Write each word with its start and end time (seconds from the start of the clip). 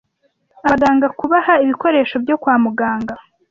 abaganga 0.65 1.07
kubaha 1.19 1.53
ibikoresho 1.63 2.15
byo 2.23 2.35
kwa 2.41 2.55
muganga. 2.63 3.13